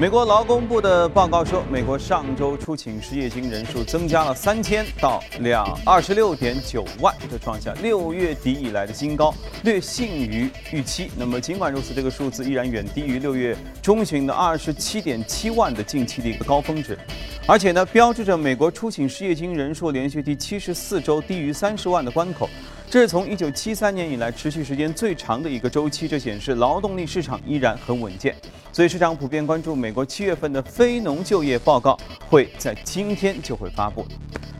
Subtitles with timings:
[0.00, 11.10] 美国劳工部的报告说，美国上周出请失业金人数增加了三千到两二十六点九万，这创下六月底以来的新高，略逊于预期。
[11.18, 16.98] 那么尽管如此，这个数字依然远低于六月中旬的二十七点七万的近期的一个高峰值，
[17.46, 22.48] 而且呢，标志着美国出请失业金人数连续第七十四周低于三十万的关口。
[22.90, 28.34] 这是从一九七三年以来持续时间最长的一个周期，这显示劳动力市场依然很稳健。
[28.72, 31.96] 所以市场普遍关注美国七月份的非农就业报告
[32.28, 34.04] 会在今天就会发布。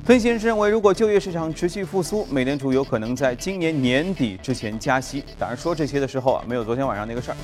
[0.04, 5.24] 分析人士认为，如果就业市场持续复苏，美联储有可能在今年年底之前加息。
[5.36, 7.36] 当然，说这些的时候啊，没有昨天晚上那个事儿。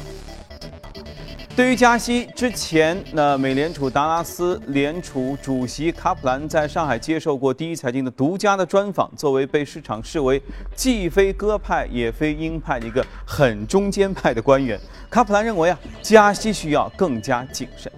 [1.57, 9.11] 对于加息之前，那美联储达拉斯联储主席卡普兰在上海接受过第一财经的独家的专访。
[9.17, 10.43] 作为被市场视为
[10.75, 17.91] 既非鸽派也非鹰派的一个很中间派的官员，卡普兰认为啊，加息需要更加谨慎。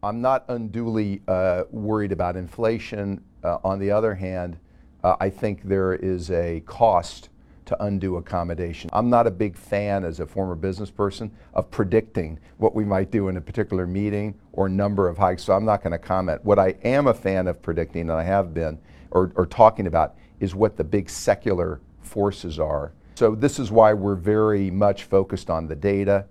[0.00, 3.18] I'm not unduly uh, worried about inflation.
[3.42, 4.54] Uh, on the other hand,
[5.02, 7.24] I think there is a cost
[7.66, 8.90] to undue accommodation.
[8.92, 13.10] I'm not a big fan, as a former business person, of predicting what we might
[13.10, 16.44] do in a particular meeting or number of hikes, so I'm not going to comment.
[16.44, 18.78] What I am a fan of predicting, and I have been,
[19.10, 22.92] or, or talking about, is what the big secular forces are.
[23.16, 26.26] So this is why we're very much focused on the data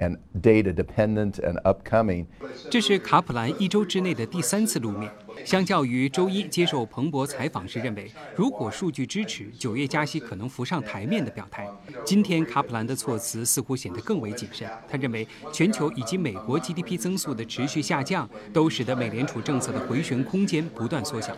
[0.00, 2.26] and data dependent and upcoming.
[2.68, 5.10] 这是卡普兰一周之内的第三次露面。
[5.42, 11.66] 相较于周一接受彭博采访时认为，如果数据支持九月加息可能浮上台面的表态，
[12.04, 14.68] 今天卡普兰的措辞似乎显得更为谨慎。
[14.86, 21.34] 他认为，全球以及美国 GDP 增速的持续下降，都使得美联储政策的回旋空间不断缩小，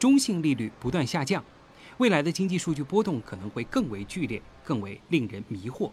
[0.00, 1.44] 中性利率不断下降，
[1.98, 5.90] 未来的经济数据波动可能会更为剧烈，更为令人迷惑。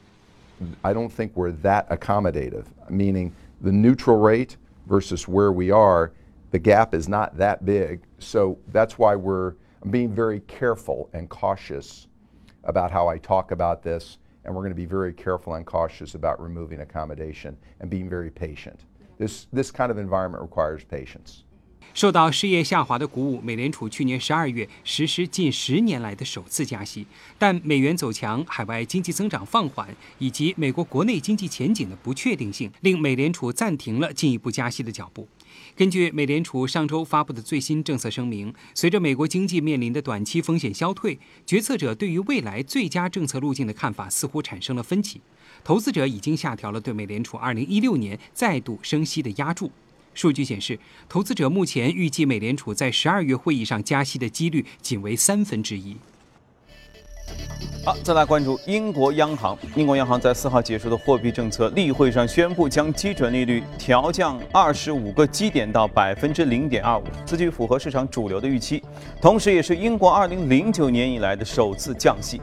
[0.83, 6.11] I don't think we're that accommodative, meaning the neutral rate versus where we are
[6.51, 8.03] the gap is not that big.
[8.19, 9.55] So that's why we're
[9.89, 12.07] being very careful and cautious
[12.65, 14.19] about how I talk about this.
[14.43, 18.29] And we're going to be very careful and cautious about removing accommodation and being very
[18.29, 18.81] patient.
[19.17, 21.43] This, this kind of environment requires patience.
[21.93, 27.05] 受到失业下滑的鼓舞，美联储去年十二月实施近十年来的首次加息，
[27.37, 35.27] 但美元走强、海外经济增长放缓以及美国国内经济前景的不确定性，令美联储暂停了进一步加息的脚步。
[35.75, 45.21] 根据美联储上周发布的最新政策声明，随着美国经济面临的短期风险消退，决策者对于未来最佳政策路径的看法似乎产生了分歧。
[45.63, 49.69] 投资者已经下调了对美联储2016年再度升息的压注。
[50.13, 50.77] 数据显示，
[51.07, 55.95] 投资者目前预计美联储在十二月会议上加息的几率仅为三分之一。
[57.85, 59.57] 好，再来关注英国央行。
[59.75, 68.83] 英国央行在四号结束的货币政策例会上宣布，将基准利率调降二十五个基点到百分之零点二五，此举符合市场主流的预期，
[69.21, 72.41] 同时也是英国二零零九年以来的首次降息。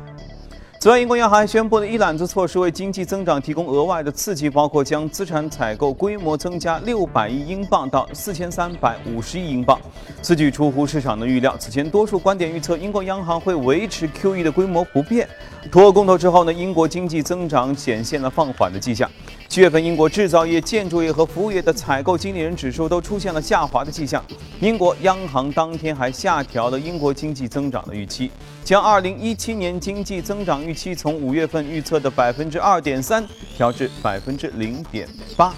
[0.80, 9.76] 此外，英国央行还宣布了一揽子措施，为经济增长提供额外的刺激，包括将资产采购规模增加六百亿英镑到四千三百五十亿英镑。
[10.22, 11.56] 此举出乎市场的预料。
[11.58, 15.28] 此前，多数观点预测英国央行会维持 QE 的规模不变。
[15.68, 19.10] 脱欧公投之后呢，英国经济增长显现了放缓的迹象。
[19.48, 24.22] 七月份，英国制造业、建筑业和服务业的采购经理人指数都出现了下滑的迹象。
[24.60, 28.30] 英国央行当天还下调了英国经济增长的预期，
[28.62, 33.26] 将二零一七年经济增长预期从五月份预测的百分之二点三
[33.56, 35.54] 调至百分之零点八。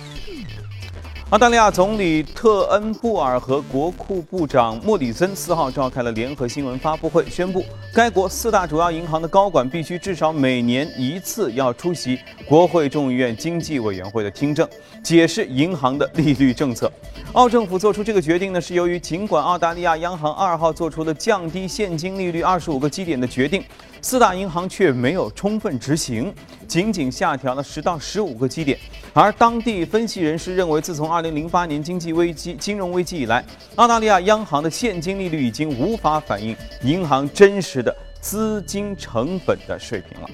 [1.31, 7.65] 澳大利亚总理特恩布尔和国库部长莫里森四号召开了联合新闻发布会，宣布
[7.95, 14.69] 该国四大主要银行的高管必须至少每年一次要出席国会众议院经济委员会的听证，
[15.05, 16.91] 解释银行的利率政策。
[17.35, 23.63] 澳政府做出这个决定呢，是由于尽管澳大利亚央行二号做出了降低现金利率二十五个基点的决定。
[24.03, 26.35] 四大银行却没有充分执行，
[26.67, 28.77] 仅仅下调了十到十五个基点。
[29.13, 33.45] 而当地分析人士认为，自从二零零八年经济危机、金融危机以来，
[33.77, 40.29] 澳大利亚央行的现金利率已经无法反映银行真实的资金成本的水平了。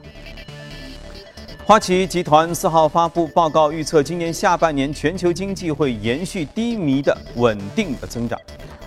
[1.65, 8.38] 花旗集团四号发布报告，预测今年下半年全球经济会延续低迷的稳定的增长。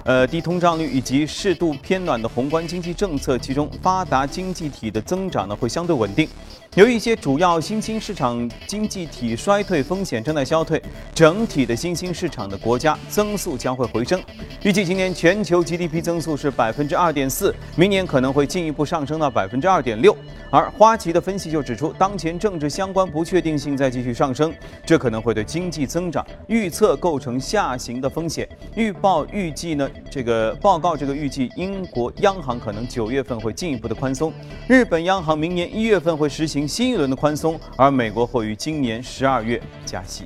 [0.05, 6.27] 呃，低通胀率以及适度偏暖的宏观经济政策，其中发达经济体的增长呢会相对稳定。
[6.75, 10.79] 由于一些主要新兴市场经济体衰退风险正在消退，
[11.15, 14.21] 整体的新兴市场的国家增速将会回升。
[14.61, 20.15] 预计今年全球 GDP 增速是百分之二点四，明年可能会进一步上升到百分之二点六。
[20.51, 24.53] 而花旗的分析就指出，当前政治相关不确定性在继续上升，
[24.85, 28.47] 这可能会对经济增长预测构成下行的风险。
[28.75, 34.31] 预报预计呢，这个报告这个预计英国央行可能九月份会进一步的宽松，
[34.67, 40.25] 日本央行明年一月份会实行新一轮的宽松，而美国会于今年十二月加息。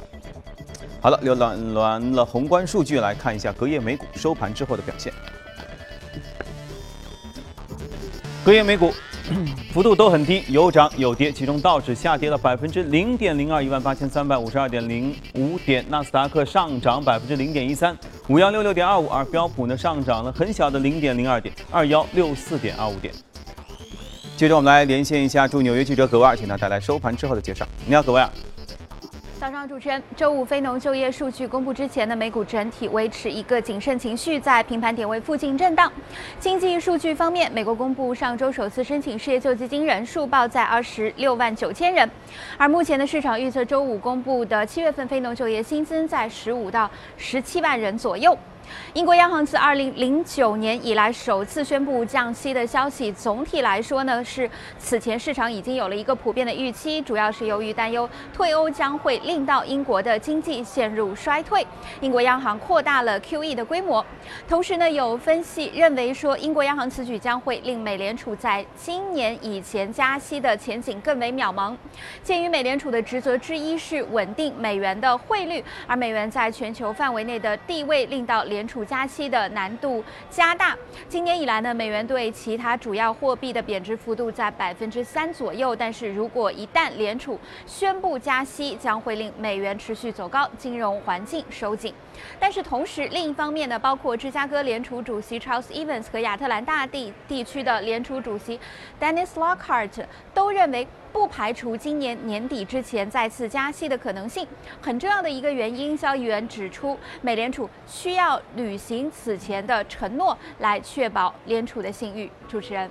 [1.01, 5.11] 好了，浏览完了宏观数据，来看一下隔夜美股收盘之后的表现。
[8.43, 8.93] 隔夜美股。
[9.71, 17.97] 幅度都很低，有涨有跌，其中道指下跌了百分之零点零二，一万八千三百五十二点零五点；纳斯达克上涨百分之零点一三，
[18.27, 23.13] 五幺六六点二五；而标普呢上涨了很小的零点零二点，二幺六四点二五点。
[24.43, 27.65] 接着我们来连线一下驻纽约记者葛维尔，请他带来收盘之后的介绍。
[27.87, 28.29] 你好，葛维尔。
[29.39, 35.89] 早上，主持人，周五非农就业数据公布之前呢，美股整体维持一个谨慎情绪，在平盘点位附近震荡。
[36.41, 42.11] 经济数据方面，美国公布上周首次申请失业救济金人数报在二十六万九千人，
[42.57, 48.37] 而目前的市场预测周五公布的七月份非农就业新增在十五到十七万人左右。
[48.93, 61.65] 英国央行自二零零九年以来首次宣布降息的消息，总体来说呢，是此前市场已经有了一个普遍的预期，主要是由于担忧退欧将会令到英国的经济陷入衰退。
[62.01, 64.05] 英国央行扩大了 QE 的规模，
[64.47, 71.75] 同时呢，有分析认为说，英国央行此举将会令美联储在今年以前加息的前景更为渺茫。
[72.23, 80.77] 鉴于美联储的职责之一是稳定美元的汇率，而美元在全球范围内的地位令到联储加息的难度加大。
[81.09, 85.75] 今年以来呢，美元对其他主要货币的贬值幅度在百分之三左右。
[85.75, 91.91] 但是如果一旦联储宣布加息，将会令美元持续走高，金融环境收紧。
[92.39, 98.59] 但是同时，另一方面呢，包括芝加哥联储主席 Charles Evans 和亚特兰大地地区的联储主席
[99.01, 100.87] Dennis Lockhart 都认为。
[101.13, 104.45] 不排除今年年底之前再次加息的可能性。
[104.81, 112.31] 很重要的一个原因，交易员指出，美联储需要履行此前的承诺，来确保联储的信誉。
[112.49, 112.89] 主持人，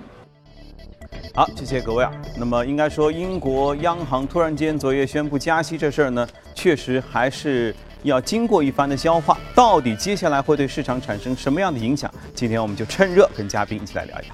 [1.35, 2.11] 好，谢谢各位啊。
[2.37, 6.25] 那么，应该说，英国央行突然间昨夜宣布加息这事儿呢，
[6.55, 9.37] 确实还是要经过一番的消化。
[9.53, 12.09] 到底接下来会对市场产生什么样的影响？
[12.33, 14.33] 今天我们就趁热跟嘉宾一起来聊一聊。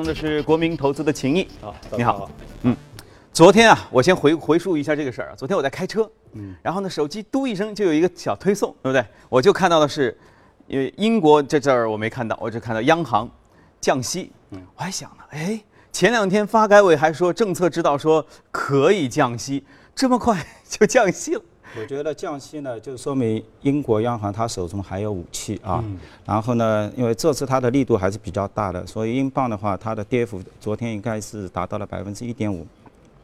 [0.00, 1.42] 当的是国民投资的情谊。
[1.60, 2.30] 啊，你好，
[2.62, 2.74] 嗯，
[3.34, 5.34] 昨天啊，我先回回述一下这个事儿啊。
[5.36, 9.04] 昨天我在开车，嗯，然后呢，手机嘟一声就有一个小推送，对不对？
[9.28, 10.18] 我就看到的是，
[10.66, 13.30] 因为英国这这儿我没看到，我只看到央行
[13.78, 15.62] 降息，嗯，我还想呢，哎，
[15.92, 19.62] 前两天发改委还说政策指导说可以降息，
[19.94, 21.42] 这么快 就降息了。
[21.78, 25.84] 我觉得降息呢，就说明英国央行它手中还有武器啊。
[26.26, 32.66] 然后呢，因为这次它的力度还是比较大的，所以英镑的话，它的跌幅昨天应该是达到了百分之一点五。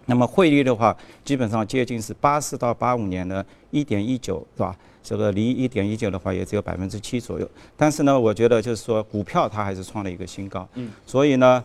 [0.04, 4.76] 那么汇率的话，基本上接近是八四到八五年的一点一九，是吧？
[5.02, 7.50] 这个离一点一九的话也只有百分之七左右。
[7.76, 10.68] 但是呢，我觉得就是说股票它还是创了一个新高。
[10.74, 10.90] 嗯。
[11.04, 11.62] 所以呢，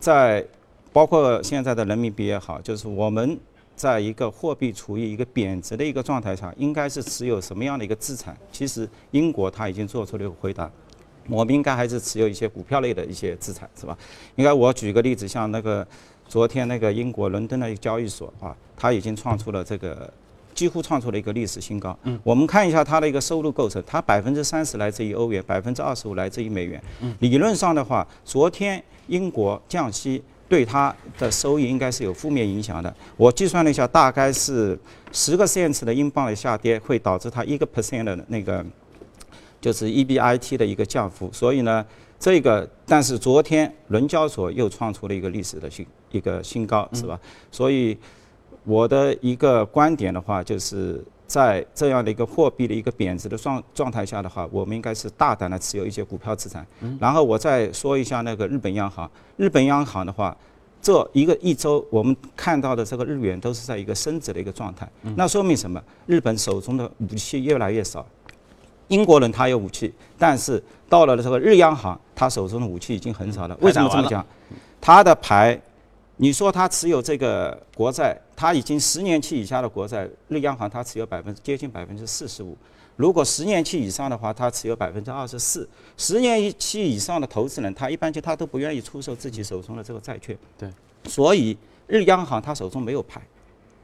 [0.00, 0.42] 在
[0.92, 3.38] 包括现在的人民币也好，就是我们。
[3.76, 8.36] 在一个货币处于一个贬值的一个状态下，应该是持有什么样的一个资产？
[8.52, 10.70] 其实英国它已经做出了一个回答，
[11.28, 13.98] 我们应该还是持有一些股票类的一些资产，是吧？
[14.36, 15.86] 应该我举个例子，像那个
[16.28, 20.12] 昨天那个英国伦敦的一个交易所啊，它已经创出了这个
[20.54, 21.98] 几乎创出了一个历史新高。
[22.04, 22.18] 嗯。
[22.22, 26.80] 我们看一下它的一个收入构成，它百分之三十来自于欧元，百分之二十五来自于美元。
[27.00, 27.12] 嗯。
[27.18, 30.22] 理论上的话，昨天英国降息。
[30.48, 32.94] 对它的收益应该是有负面影响的。
[33.16, 34.78] 我计算了一下，大概是
[35.12, 38.64] 十个 cents 的英镑的下跌，会导致它一个 percent 的那个
[39.60, 41.30] 就是 EBIT 的一个降幅。
[41.32, 41.84] 所以呢，
[42.18, 47.18] 这个但是昨天伦交所又创出了一个历史的新一个新高，是吧？
[47.50, 47.96] 所以
[48.64, 51.04] 我的一个观点的话，就是。
[51.26, 56.66] 在这样的一个货币的一个贬值的状状态下的话，我们应该是大胆的持有一些股票资产。
[57.00, 59.10] 然后我再说一下那个日本央行。
[59.36, 60.36] 日本央行的话，
[60.82, 64.88] 这一个一周我们看到的这个日元都是在一个升值的一个状态。
[65.16, 65.82] 那说明什么？
[66.06, 68.04] 日本手中的武器越来越少。
[68.88, 73.56] 英国人他有武器，但是到了这个日央行，他手中的武器已经很少了。
[73.60, 74.24] 为什么这么讲？
[74.80, 75.60] 他的牌。
[76.16, 82.56] 你说他持有这个国债，他已经十年期以下的国债，日央行它持有百分之接近百分之四十五。
[82.96, 85.68] 如果十年期以上的话，它持有百分之二十四。
[85.96, 90.38] 十年期以上的投资人，他一般就他都不愿意出售自己手中的这个债券。
[90.56, 90.70] 对。
[91.06, 91.56] 所以
[91.88, 93.20] 日央行他手中没有牌，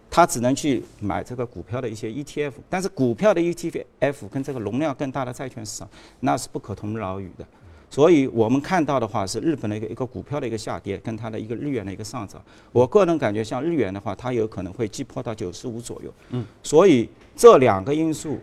[0.08, 5.88] 他只能去买这个股票的一些 ETF，但是股票的 ETF 跟这个容量更大的债券市场
[6.20, 7.44] 那是不可同日而语的。
[7.90, 12.40] 所以我们看到的话是日本的一个一个股票的一个下跌，跟它的一个日元的一个上涨。
[12.70, 16.14] 我个人感觉，像日元的话，它有可能会击破到九十五左右。
[16.30, 18.38] 嗯，所以这两个因素，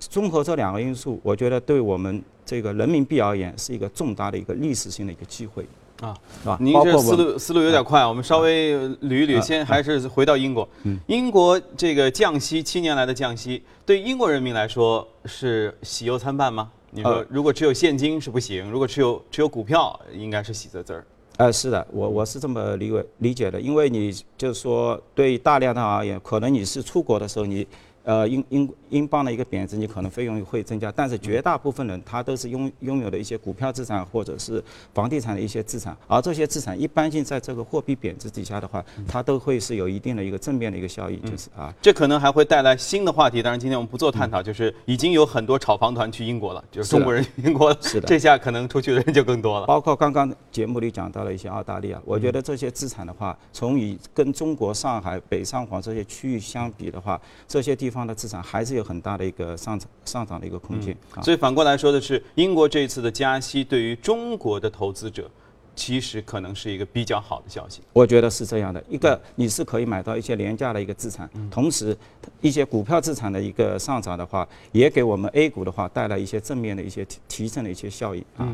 [0.00, 5.64] 综合这两个因素，我觉得对我们这个人民币而言是一个重大的一个历史性的一个机会。
[6.00, 6.56] 啊，是吧？
[6.60, 10.68] 您这思路思路有点快，我们稍微捋一捋，先还是回到英国。
[11.06, 16.70] 英国这个降息七年来的降息，对英国人民来说是喜忧参半吗？
[16.90, 21.04] 你说，如果持有现金是不行，如果持有持有股票，应该是喜滋滋儿。
[21.36, 27.66] 呃，是的，我我是这么理解理解的，因为你就是说，对大量的而言，可能你是出国的时候你。
[28.04, 43.42] 呃，英英英镑的一个贬值，你可能费用会增加，但是绝大部分人他都是拥拥有的一些股票资产或者是房地产的一些资产，而这些资产一般性在这个货币贬值底下的话，它都会是有一定的一个正面的一个效益，就是啊，这可能还会带来新的话题。
[43.42, 49.66] 当然，今天我们不做探讨，就是已经有很多炒房团去英国了，就是中国人去英国了，是的，这下可能出去的人就更多了。
[49.66, 65.30] 包括刚刚节目里讲到了一些澳大利亚，我觉得这些资产的话，从以跟中国上海、北上广这些区域相比的话，这些地方的资产还是有很大的一个上涨上涨的一个空间，所以反过来说的是，英国这一次的加息对于中国的投资者，
[65.76, 67.82] 其实可能是一个比较好的消息。
[67.92, 71.96] 我觉得是这样的，一个你是可以买到一些廉价的一个资产，同时
[72.40, 78.48] 一些股票资产的一个上涨的话，也给我们 A 股的话带来一些正面的一些提提升的一些效益啊。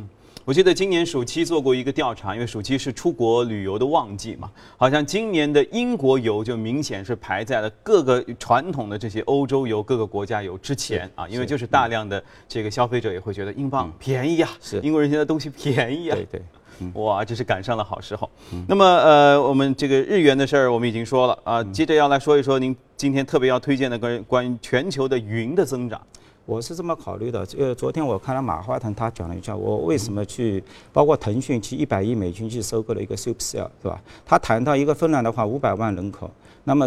[0.47, 18.29] 我记得今年暑期做过一个调查，因为暑期是出国旅游的旺季嘛，好像今年的英国游就明显是排在了各个传统的这些欧洲游、各个国家游之前啊，因为就是大量的这个消费者也会觉得英镑便宜啊，是英国人现在东西便宜啊，对对，哇，这是赶上了好时候。
[18.69, 25.99] 那么呃，我们这个日元的事儿我们已经说了啊，接着要来说一说您今天特别要推荐的关关于全球的云的增长。
[26.47, 33.99] 我是这么考虑的，这个昨天我看了马化腾他讲了一下，我为什么去，包括腾讯去一百亿美金去收购了一个 Supercell，是吧？
[34.27, 36.31] 他谈到一个芬兰的话，五百万人口，
[36.65, 36.87] 那么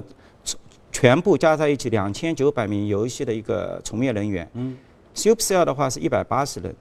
[0.91, 4.77] 全部加在一起两千九百名游戏的一个从业人员，嗯
[5.15, 6.75] ，Supercell 的话是一百八十人，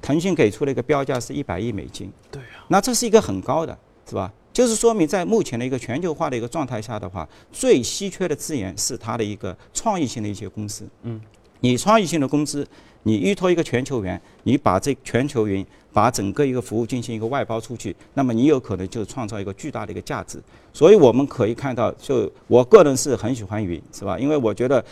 [0.00, 3.78] 腾讯给出了一个标价是一百亿美金，对啊，那这是一个很高的，
[4.08, 4.32] 是吧？
[4.52, 11.20] 就是说明在目前的一个全球化的一个状态下的话，最稀缺的资源是它的一个创意性的一些公司，嗯。
[11.62, 12.66] 你创意性的公司，
[13.04, 20.42] 你依托一个全球云，你把这全球云把整个一个服务进行一个外包出去，那么你有可能就创造一个巨大的一个价值。
[20.72, 24.18] 所以我们可以看到，就我个人是很喜欢云，是吧？
[24.18, 24.84] 因为我觉得，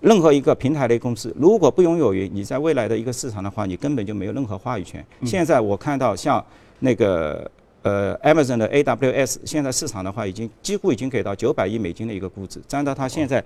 [0.00, 5.04] 任何一个平台类公司，如果不拥有云，你在未来的一个市场的话，你根本就没有任何话语权。
[5.24, 6.42] 现在我看到像
[6.78, 7.50] 那个
[7.82, 13.44] 呃 Amazon 的 AWS，现在市场的话已经几乎已经给到九百亿美金的一个估值，占到它现在。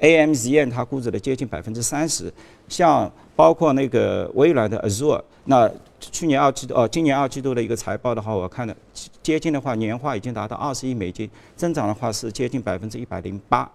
[0.00, 2.32] AMZN 它估值的接近百分之三十，
[2.68, 8.74] 像包括那个微软的 Azure，那去年二季度哦，今年二季度的一个财报的话，我看了
[9.22, 13.70] 接近的话年化已经达到二十亿美金，增长的话是接近百分之一百零八。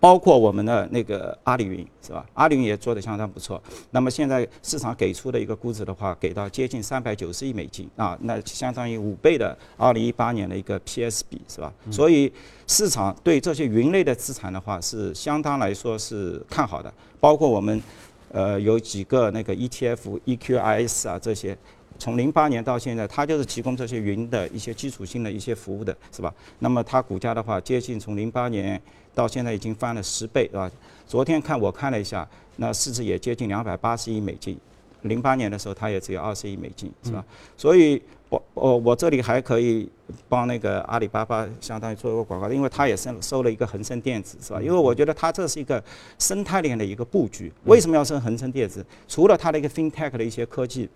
[0.00, 2.24] 包括我们的那个阿里云是吧？
[2.34, 3.60] 阿里云也做得相当不错。
[3.90, 11.72] 那么现在市场给出的一个估值的话，给到接近三百九十亿美金啊，那相当于五倍的二零一八年的一个 PS 比是吧？
[11.90, 12.32] 所以
[12.68, 16.92] 市场对这些云类的资产的话是相当来说是看好的。
[17.18, 17.82] 包括我们
[18.30, 21.58] 呃有几个那个 ETF、EQIS 啊这些，
[21.98, 26.32] 从零八年到现在，它就是提供这些云的一些基础性的一些服务的是吧？
[26.60, 28.80] 那么它股价的话，接近从零八年。
[29.18, 30.70] 到现在已经翻了十倍，是吧？
[31.04, 32.24] 昨天看我看了一下，
[32.58, 34.56] 那市值也接近两百八十亿美金。
[35.02, 37.24] 零八年的时候，它也只有二十亿美金，是吧？
[37.56, 39.88] 所以，我我我这里还可以
[40.28, 44.62] 帮那个阿里巴巴相当于做一个广告，因为它也收收了一个恒生电子，是吧？
[44.62, 45.82] 因为我觉得它这是一个
[46.20, 47.52] 生态链的一个布局。
[47.64, 48.86] 为什么要升恒生电子？
[49.08, 50.88] 除了它的一个 FinTech 的一些科技。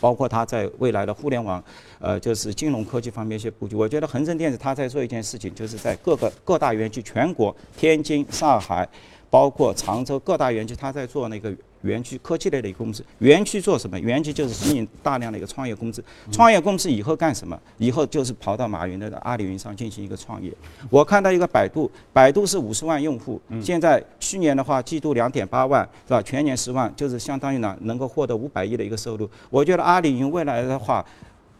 [0.00, 1.62] 包括它在未来的互联网，
[1.98, 3.74] 呃，就是金融科技方面一些布局。
[3.76, 8.88] 我觉得恒生电子它在做一件事情，就是在各个各大园区，全国天津、上海，
[9.30, 11.54] 包括常州各大园区，它在做那个。
[11.82, 13.98] 园区科技类的一个公司，园区做什么？
[14.00, 16.02] 园区就是吸引大量的一个创业公司。
[16.32, 17.58] 创业公司以后干什么？
[17.78, 20.52] 以后就是跑到马云的阿里云上进行一个创业。
[20.90, 26.20] 我看到一个百度，百度是五十万用户，现在去年的话季度两点八万，是吧？
[26.22, 29.28] 全年十万，就是相当于呢能够获得五百亿的一个收入。
[29.48, 31.04] 我觉得阿里云未来的话，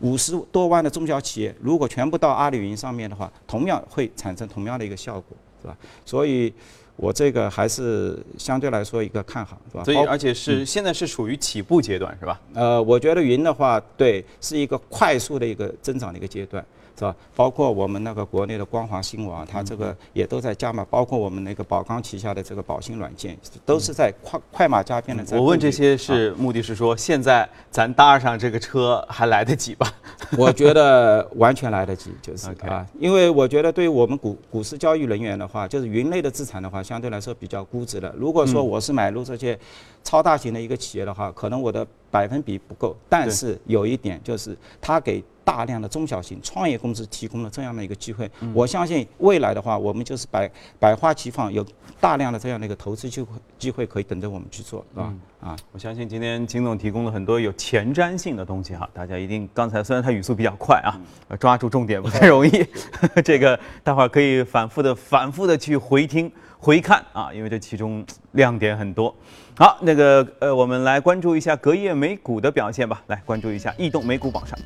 [0.00, 5.76] 五十多万的中小企业如果全部到阿里云上面的话，同样会产生同样的一个效果，是吧？
[6.04, 6.52] 所以。
[6.98, 9.84] 我这个还是相对来说一个看好，是吧？
[9.84, 12.40] 所以而且是现在是属于起步阶段，是吧？
[12.54, 16.64] 呃，我觉得云的话，对，是一个快速的一个增长的一个阶段。
[16.98, 17.14] 是吧？
[17.36, 20.84] 包括我们那个国内的光华新网，它这个也都在加码。
[20.90, 25.36] 包括我们那个宝钢旗下的这个宝兴软件，都是在快快马加鞭的在。
[25.36, 29.92] 我问这些是目的是说，现在咱搭上这个车还来得及吧？
[30.36, 38.12] 我觉得完全来得及，就是啊，因为我觉得对于我们股股市交易人员的话，就是云类的资产的话，相对来说比较估值的。
[38.18, 39.58] 如果说我是买入这些
[40.02, 42.96] 超大型的一个企业的话，可能我的百分比不够。
[43.08, 45.22] 但是有一点就是，它给。
[45.48, 50.46] 大量的中小型创业公司提供了这样的一个机会，我相信未来的话，我们就是百
[50.78, 51.64] 百花齐放，有
[51.98, 55.14] 大量的这样的一个投资机会机会可以等着我们去做，是吧？
[55.40, 61.00] 啊，我相信今天金总提供了很多有前瞻性的东西哈，大家一定刚才虽然他语速比较快啊，
[61.40, 62.66] 抓住重点不太容易，
[63.24, 69.16] 这个待会儿可以反复的反复的去回听回看啊，因为这其中亮点很多。
[69.58, 74.56] 好，那个呃，我们来关注一下隔夜美股的表现吧，来关注一下异动美股榜上。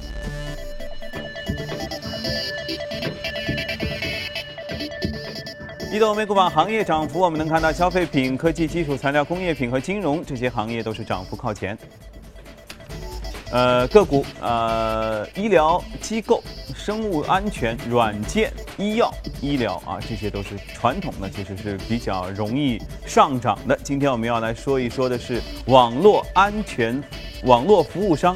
[5.91, 11.75] 移动美股榜行业涨幅，我们能看到消费品、科技、基础材料、工业品和金融这些行业都是涨幅靠前。
[13.53, 16.43] 呃，个股呃，医疗机构、
[16.75, 23.79] 生物安全、软件、医药、医疗啊，这些都是传统的，其实是比较容易上涨的。
[23.85, 27.03] 今天我们要来说一说的是网络安全、
[27.45, 28.35] 网络服务商。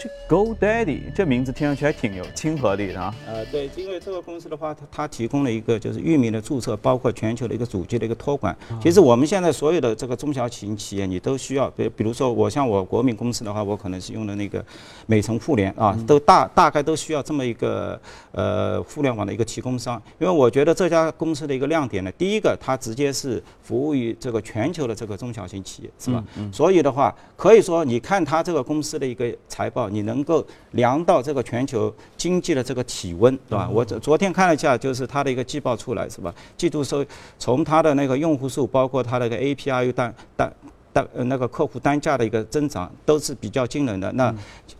[0.00, 3.14] 这 GoDaddy 这名字听上去还挺有亲和力的啊。
[3.26, 8.56] 呃，对，因为这个公司的话，它它提供了一个就是域名的注册，包括全球的一个主机的一个托管。
[8.82, 14.64] 其实我们现在所有的这个中小型企业，你都需要，比比如说我像我国民公司的话，我可能是用的那个
[15.04, 18.00] 美城互联啊，都大大概都需要这么一个
[18.32, 20.00] 呃互联网的一个提供商。
[20.18, 26.24] 因为我觉得这家公司的一个亮点呢，第一个它直接是服务于这个全球的这个中小型企业，是吧？
[26.50, 29.89] 所以的话，可以说你看它这个公司的一个财报。
[29.90, 33.68] 你能够量到这个全球经济的这个体温，对吧？
[33.68, 36.34] 我昨昨天看了一下，就是它的一个季报出来，是吧？
[36.56, 37.04] 季度收
[37.38, 40.52] 从它的那个用户数，包括它那个 API 单单
[40.92, 44.10] 单那个客户单价的一个增长，都是比较惊人的。
[44.12, 44.34] 那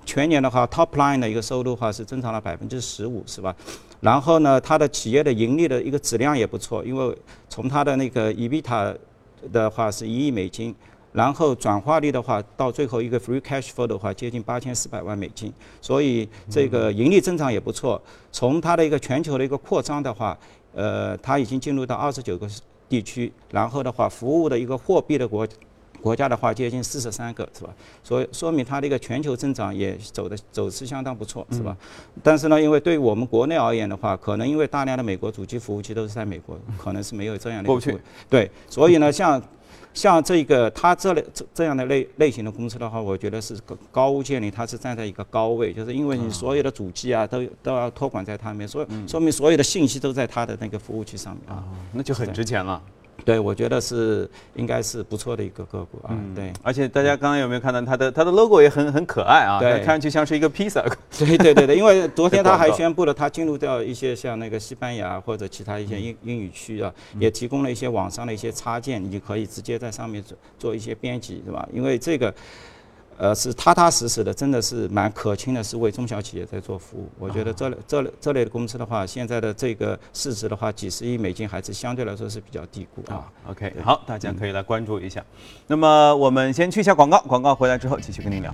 [0.07, 3.55] 全年的话，Top line 的一个收入的话是增长了百分之十五，是吧？
[4.00, 7.17] 然后呢，它的企业的盈利的一个质量也不错，因为
[7.49, 8.97] 从它的那个 EBITDA
[9.52, 10.75] 的话是一亿美金。
[11.13, 18.01] 然后转化率的话，到最后一个 free cash flow 的话，接近八千四百万美金，所以这个盈利增长也不错。
[18.31, 20.39] 从它的一个全球的一个扩张的话，
[20.73, 22.49] 呃，它已经进入到二十九个
[22.89, 25.45] 地区，然后的话，服务的一个货币的国
[26.01, 27.75] 国家的话，接近四十三个，是吧？
[28.05, 31.77] 所以说明它的一个全球增长也走的走势相当不错，是吧？
[32.23, 37.99] 但是呢，因为对于我们国内而言的话，可能因为大量的美国主机服务器都是在美国，可能是没有这样的过去。
[38.29, 39.43] 对，所以呢，像。
[39.93, 52.81] 像这个它这类这这样的类类型的公司的话，我觉得是高高屋建瓴，它是站在一个高位，就是因为你所有的主机啊都都要托管在它面，所说明所有的信息都在它的那个服务器上面啊，那就很值钱了。
[53.25, 56.17] 对，我觉得是应该是不错的一个个股啊。
[56.35, 59.59] 对，而且大家刚刚有没有看到它的它的 logo 也很很可爱啊？
[59.59, 60.85] 对，看上去像是一个披萨。
[61.19, 71.69] 对对对对，因为昨天他还宣布了，他进入到一些像那个西班牙或者其他一些英英语区啊，也提供了一些网上的一些插件，你可以直接在上面做做一些编辑，是吧？
[71.73, 72.35] 因为这个。
[73.21, 77.06] 呃，是踏踏实实的，真的是蛮可亲的，是为中小企业在做服务。
[77.19, 83.30] 我觉得这类这类这类的公司的话，现在的这个市值的话，几十亿美金还是相对来说是比较低估啊。
[83.47, 85.23] OK，好，大家可以来关注一下。
[85.67, 88.50] 那么我们先去一下广告，广告回来之后继续跟您聊。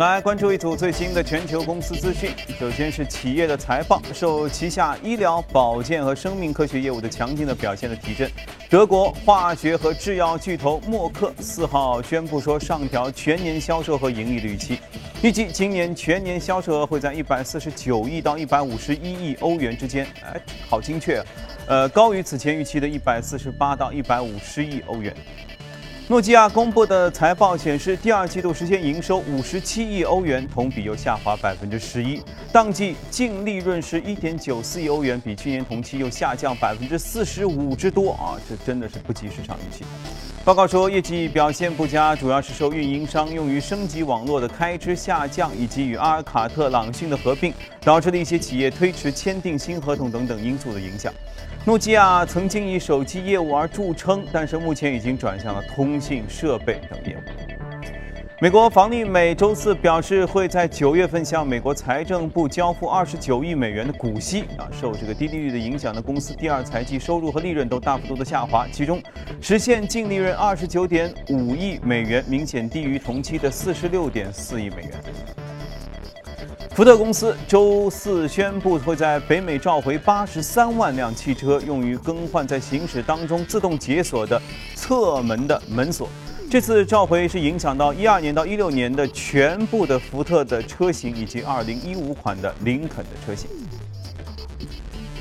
[0.00, 2.30] 来关注一组最新的全球公司资讯。
[2.58, 8.30] 首先是企业的财报，受旗下医疗保健和生命科学业务的强劲的表现的提振，
[8.70, 14.78] 德国化学和制药巨头默克四号宣布说上调全年销售和盈利的预期，
[15.22, 20.06] 预计今年全年销售额会在一百四十九亿到一百五十一亿欧元之间。
[20.24, 21.22] 哎，好精确，
[21.66, 25.14] 呃，高于此前预期的一百四十八到一百五十亿欧元。
[26.10, 32.20] 诺基亚公布的财报显示，第二季度实现营收五十七亿欧元，同比又下滑百分之十一，
[32.50, 38.34] 当季净利润是一点九四亿欧元，比去年同期又下降百分之四十五之多啊！
[38.48, 39.84] 这真的是不及市场预期。
[40.44, 51.14] 报告说，业绩表现不佳，主要是受运营商用于升级网络的开支下降，以及与阿尔卡特朗讯的合并，导致了一些企业推迟签订新合同等等因素的影响。
[51.66, 57.20] 诺基亚曾经以手机业务而著称，但是目前已经转向了通信设备等业务。
[58.40, 64.44] 美国房利美周四表示，会在九月份向美国财政部交付二十九亿美元的股息。
[64.56, 69.02] 啊，受这个低利率的影响呢，公司第二财季收入和利润都大幅度的下滑，其中
[69.42, 74.92] 实现净利润二十九点五亿美元，明显低于同期的四十六点四亿美元。
[76.72, 84.40] 福特公司周四宣布，会在北美召回八十三万辆汽车，用于更换在行驶当中自动解锁的
[84.76, 86.08] 侧门的门锁。
[86.48, 93.50] 这次召回是影响到一二年到一六年的全部的福特的车型，以及二零一五款的林肯的车型。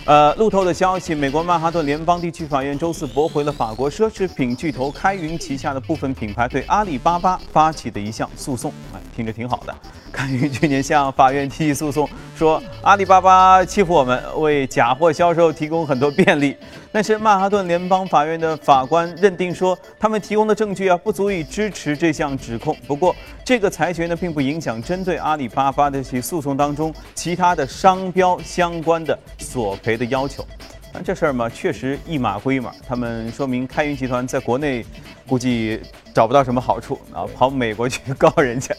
[0.10, 8.74] 呃，路透的消息，美国曼哈顿联邦地区法院周四驳回了法国奢侈品巨头开云旗下的部分品牌对阿里巴巴发起的一项诉讼。
[8.92, 9.76] 哎，听着挺好的。
[10.12, 16.58] 开云去年向法院提起诉讼，说阿里巴巴欺负我们，为假货销售提供很多便利。
[16.92, 22.76] 但是曼哈顿联邦法院的法官认定说，他们提供的证据啊不足以支持这项指控。
[22.88, 30.44] 不过，这个裁决呢并不影响针对阿里巴巴的起诉讼当中其他的商标相关的索赔的要求。
[30.92, 32.72] 但这事儿嘛，确实一码归一码。
[32.88, 34.84] 他们说明开云集团在国内
[35.28, 35.80] 估计
[36.16, 38.76] 找不到什么好处啊，跑美国去告人家。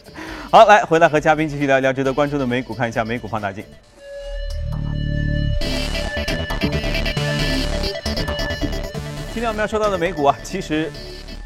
[0.51, 3.63] 好，来回来和嘉宾继续聊一聊值得关注的美股，看一下美股放大镜。
[9.33, 10.91] 今天我们要说到的美股啊，其实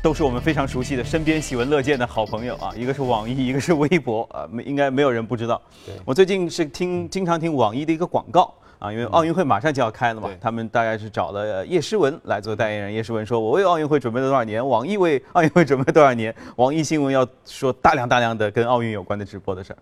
[0.02, 2.74] 都是我们非常熟悉的、身边喜闻乐见的好朋友啊。
[2.76, 5.62] 一个是网易，一个是微博啊，没应该没有人不知道。
[6.04, 12.92] 我最近是听经常听网易的一个广告啊，因为奥运会马上就要开了嘛，他们大概是找了叶诗文来做代言人。
[12.92, 19.78] 叶诗文说：“我为奥运会准备了多少年，网易为奥运会准备了多少年，网易新闻要说大量大量的跟奥运有关的直播的事儿。”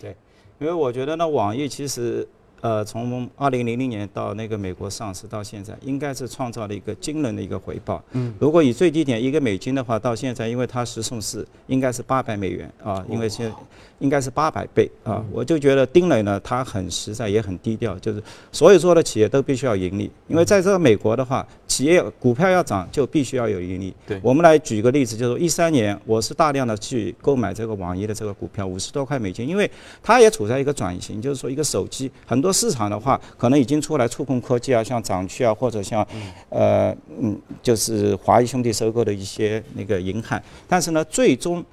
[0.00, 0.16] 对，
[0.60, 2.26] 因为我觉得呢，网易其实。
[2.60, 8.02] 呃，从二零零零年到那个美国上市到现在，应该是创造了一个惊人的一个回报。
[8.12, 13.52] 嗯，如果以最低点一个美金的话，到现在，因为它是送四应该是八百美元啊，因为现
[14.00, 15.24] 应该是八百倍啊。
[15.32, 21.46] 我就觉得丁磊呢，他很实在也很低调，就是所有做的企业都必须要盈利，因为在这个美国的话，
[21.78, 23.94] 企业股票要涨就必须要有盈利。
[24.04, 29.70] 对，我们来举个例子，就是一三年我是大量的去购买这个网易的这个股票，五十多块美金，因为
[30.02, 32.52] 它也处在一个转型，就是说一个手机很多。
[32.58, 36.04] 市场的话，可能已经出来触控科技啊，像掌趣啊，或者像，
[36.48, 41.64] 呃，嗯，就是华谊兄弟收购的一些那个银汉，但是呢，最终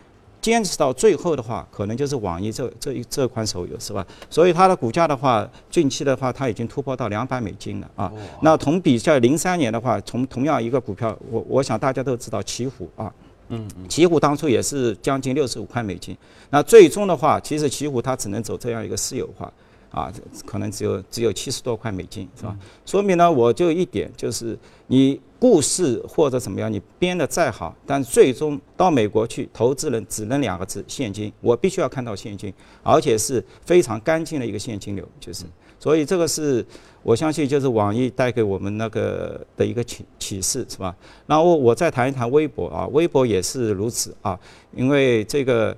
[0.46, 4.06] 坚持到最后的话，可能就是网易这这一这款手游是吧？
[4.30, 8.14] 所以它的股价的话，近期的话，它已经突破到两百美金了啊。
[8.44, 13.12] 那同比在零三年的话，从同样一个股票，我我想大家都知道奇虎啊，
[13.48, 16.16] 嗯，奇虎当初也是将近六十五块美金，
[16.52, 19.52] 那最终的话，其实奇虎它只能走这样一个私有化。
[19.96, 20.12] 啊，
[20.46, 22.54] 可能只有只有七十多块美金，是吧？
[22.86, 31.32] 说明呢，我就一点，就是你故事或者怎么样，你编的再好，但最终到美国去，投资人只能两个字：现金。
[31.40, 32.54] 我必须要看到现金，
[32.84, 35.46] 而且是非常干净的一个现金流，就是。
[35.80, 36.66] 所以这个是
[37.02, 40.94] 我相信，就是网易带给我们那个的一个启启示，是吧？
[41.26, 44.38] 然后我再谈一谈微博啊，微博也是如此啊，
[44.76, 45.74] 因为这个。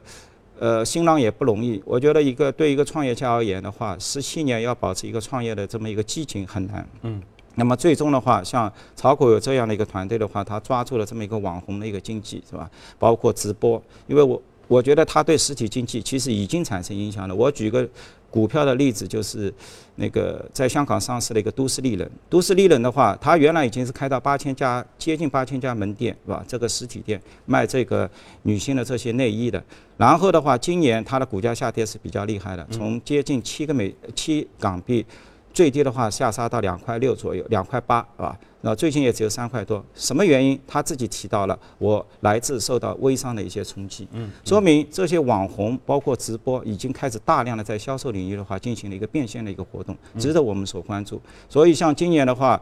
[0.59, 1.81] 呃，新浪也不容易。
[1.85, 6.87] 我觉得一个对一个创业家而言的话，十七年要保持一个创业的这么一个激情很难。
[7.03, 7.21] 嗯。
[7.55, 12.69] 那么最终的话，像炒股有这样的一个团队的话，他抓住了这么一个网红的一个经济，是吧？
[12.99, 17.33] 包括直播，因为我我觉得他对实体经济其实已经产生影响了。
[17.35, 17.87] 我举个。
[18.37, 19.51] 股票的例子就是，
[19.95, 22.07] 那个在香港上市的一个都市丽人。
[22.29, 26.45] 都市丽人的话，它原来已经是开到八千家，接近八千家门店，是吧？
[26.47, 28.07] 这个实体店卖这个
[28.43, 29.63] 女性的这些内衣的。
[29.97, 35.03] 然后的话，今年它的股价下跌是比较厉害的，从接近七个美七港币。
[35.57, 38.37] 最低的话下杀到两块六左右，两块八，是吧？
[38.61, 39.83] 那最近也只有三块多。
[39.95, 40.59] 什么原因？
[40.67, 44.07] 他自己提到了，我来自受到微商的一些冲击。
[44.11, 51.19] 嗯，说明这些网红包括直播已经开始大量的在销售领域的话进行了一个变现的一个活动，值得我们所关注。
[51.49, 52.61] 所以像今年的话，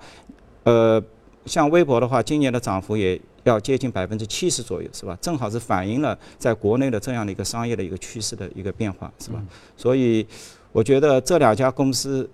[0.63, 1.03] 呃，
[1.45, 5.17] 像微博的话，今年的涨幅也要接近百分之七十左右，是吧？
[5.19, 9.43] 正好是反映了在国内的这样的一个商业的一个趋势的一个变化，是吧？
[9.75, 10.25] 所以
[10.71, 12.29] 我觉得这两家公司。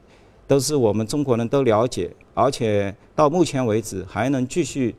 [0.52, 4.94] 都是我们中国人都了解，而且到目前为止还能继续，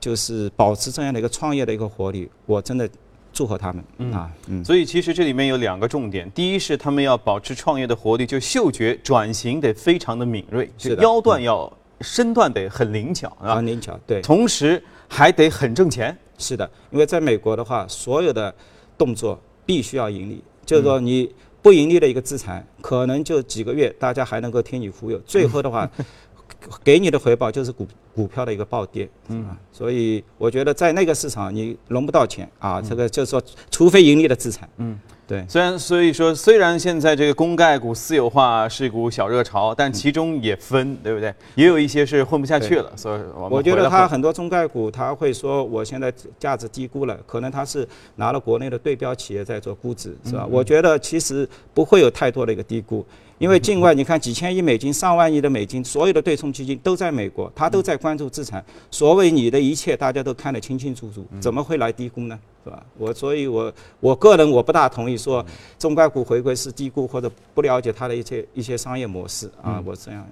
[0.00, 2.88] 就是保持这样的一个创业的一个活力，我真的
[3.30, 4.32] 祝贺他们嗯啊！
[4.46, 10.70] 嗯，所以其实这里面有两个重点，第一是他们要保持创业的活力，就嗅觉转型得非常的敏锐，
[11.00, 11.70] 腰段要
[12.00, 16.16] 身段得很灵巧啊，很灵巧，对，同时还得很挣钱。
[16.38, 18.54] 是的，因为在美国的话，所有的
[18.96, 21.30] 动作必须要盈利，就是说你。
[21.60, 25.90] 不盈利的一个资产，可能就几个月，大家还能够听你忽悠，最后的话，
[26.84, 27.86] 给你的回报就是股
[28.18, 34.98] 股股票的一个暴跌，嗯，所以我觉得在那个市场你融不到钱啊，这个就是说，除非盈利的资产，嗯。
[35.28, 41.32] 对，虽然所以说，虽然现在这个公盖股私有化是一股小热潮，但其中也分，对不对？
[41.54, 50.46] 也有一些是混不下去了，所以我觉得他很多中概股他会说，我现在价值低估了，可能他是拿了国内的对标企业在做估值，是吧？
[50.50, 53.04] 我觉得其实不会有太多的一个低估。
[53.36, 58.64] 因为境外你看几千亿美金、上万亿的美金，所有的对冲基金都在美国，它都在关注资产。
[58.90, 62.38] 所谓你的一切，大家都看得清清楚楚，怎么会来低估呢？
[62.64, 62.82] 是吧？
[62.96, 65.44] 我所以，我我个人我不大同意说
[65.78, 70.26] 中概股回归是低估或者不了解它的一些一些商业模式啊，我这样。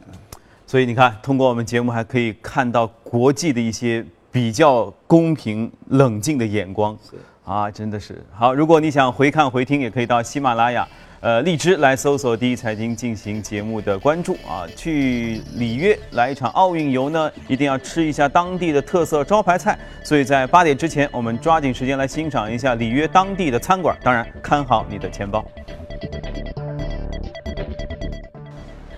[0.66, 6.96] 所以你看，通过我们节目还可以看到国际的一些比较公平冷静的眼光
[7.44, 8.52] 啊，真的是好。
[8.52, 10.86] 如果你想回看回听，也可以到喜马拉雅。
[11.20, 19.78] 呃，荔枝来搜索第一财经进行节目的关注啊，去里约来一场奥运游呢，一定要吃一下当地的特色招牌菜。
[20.04, 23.96] 所以在八点之前，我们抓紧时间来欣赏一下里约当地的餐馆。
[24.02, 25.44] 当然，看好你的钱包。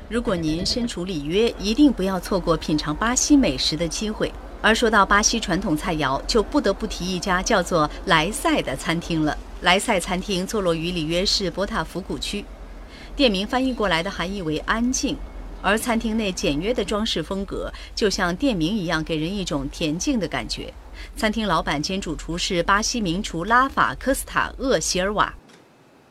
[0.09, 4.33] 如果您身处里约，一定不要错过品尝巴西美食的机会。
[4.61, 9.37] 而说到巴西传统菜肴，就不得不提一家叫做莱塞的餐厅了。
[9.61, 12.45] 莱塞餐厅坐落于里约市博塔福谷区，
[13.17, 15.17] 店名翻译过来的含义为“安静”，
[15.61, 20.73] 而餐厅内简约的装饰风格，就像店名一样，给人一种恬静的感觉。
[21.17, 25.35] 餐厅老板兼主厨是巴西名厨拉法科斯塔厄席尔瓦，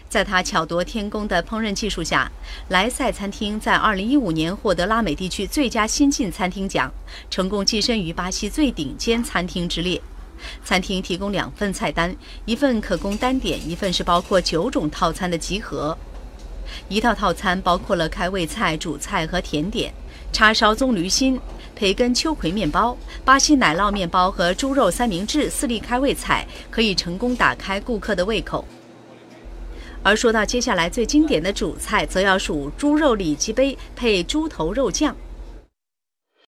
[0.09, 2.29] 在他巧夺天工的烹饪技术下，
[2.67, 6.91] 莱塞餐厅在2015年获得拉美地区最佳新晋餐厅奖，
[7.29, 10.01] 成功跻身于巴西最顶尖餐厅之列。
[10.63, 15.97] 餐厅提供两份菜单，一份可供单点，一份是包括九种套餐的集合。
[16.89, 19.93] 一套套餐包括了开胃菜、主菜和甜点，
[20.33, 21.39] 叉烧棕榈心、
[21.75, 28.65] 培根秋葵面包、巴西奶酪面包和猪肉三明治四粒开胃菜，可以成功打开顾客的胃口。
[30.03, 35.15] 而说到接下来最经典的主菜，则要数猪肉里脊杯配猪头肉酱。